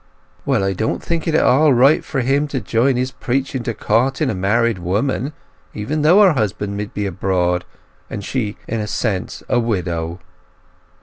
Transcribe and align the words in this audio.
"Well, 0.47 0.63
I 0.63 0.73
don't 0.73 1.03
think 1.03 1.27
it 1.27 1.35
at 1.35 1.43
all 1.45 1.73
right 1.73 2.03
for 2.03 2.21
him 2.21 2.47
to 2.47 2.59
join 2.59 2.95
his 2.95 3.11
preaching 3.11 3.61
to 3.61 3.75
courting 3.75 4.31
a 4.31 4.33
married 4.33 4.79
woman, 4.79 5.31
even 5.75 6.01
though 6.01 6.23
her 6.23 6.33
husband 6.33 6.75
mid 6.75 6.95
be 6.95 7.05
abroad, 7.05 7.65
and 8.09 8.25
she, 8.25 8.57
in 8.67 8.79
a 8.79 8.87
sense, 8.87 9.43
a 9.47 9.59
widow." 9.59 10.19